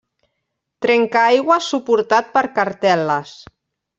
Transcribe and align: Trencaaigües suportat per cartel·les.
Trencaaigües 0.85 1.69
suportat 1.75 2.33
per 2.39 2.43
cartel·les. 2.57 3.37